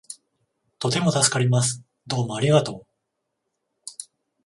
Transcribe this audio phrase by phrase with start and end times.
[0.79, 1.83] とても助かります。
[2.07, 2.87] どうもありがと
[3.83, 3.91] う